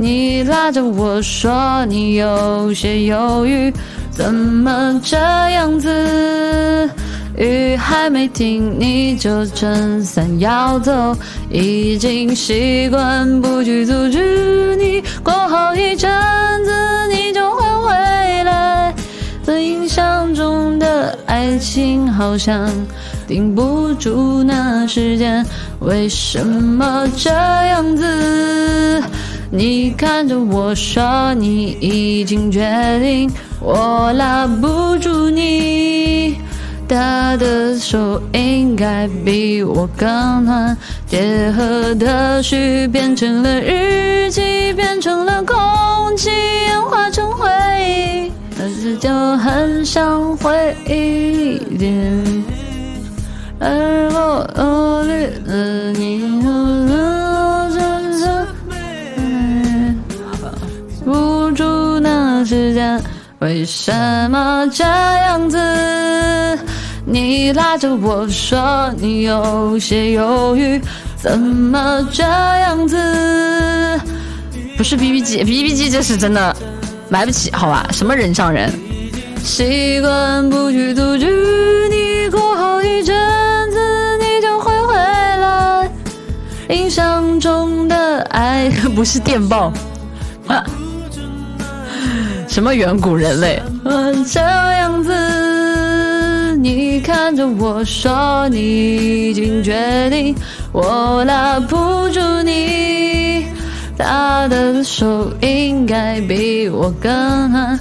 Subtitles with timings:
[0.00, 3.72] 你拉着我说你有些犹豫，
[4.12, 6.88] 怎么这样子？
[7.36, 11.16] 雨还没停，你就撑伞要走，
[11.50, 15.02] 已经习惯不去阻止你。
[15.22, 16.10] 过好一阵
[16.64, 16.72] 子，
[17.08, 18.94] 你就会回来。
[19.44, 22.70] 这印象中的爱情好像
[23.26, 25.44] 顶不住那时间，
[25.80, 28.87] 为什么这样子？
[29.50, 32.60] 你看着我说你已经决
[33.00, 36.36] 定，我拉不住你。
[36.86, 40.08] 他的手应该比我更
[40.44, 40.76] 暖，
[41.06, 47.46] 结合的序变成了日记，变成了空气，演化成回
[47.80, 52.44] 忆，但是就很想回忆一点。
[53.60, 55.28] 而我努力
[62.48, 62.98] 时间，
[63.40, 63.92] 为什
[64.30, 66.58] 么这样子？
[67.04, 70.80] 你拉着我说你有些犹豫，
[71.16, 74.00] 怎么这样子？
[74.78, 76.56] 不是 B B 机 B B 机这是真的
[77.10, 77.86] 买不起，好吧？
[77.92, 78.72] 什么人上人？
[79.44, 81.26] 习惯不去阻止
[81.90, 83.78] 你，过好一阵子
[84.18, 85.90] 你就会回来。
[86.70, 89.70] 印象中的爱 不是电报，
[92.58, 93.62] 什么远古人类？
[94.32, 95.12] 这样子。
[96.56, 100.34] 你看着我说你已经决定，
[100.72, 101.76] 我拉不
[102.08, 103.46] 住你。
[103.96, 107.12] 他的手应该比我更
[107.52, 107.76] 暖。